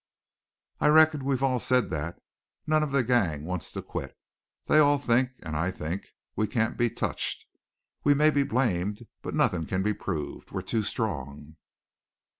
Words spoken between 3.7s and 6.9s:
to quit. They all think, and I think, we can't be